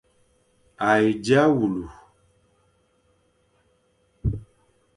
A 0.87 0.89
he 1.01 1.09
dia 1.25 1.43
wule. 1.55 1.85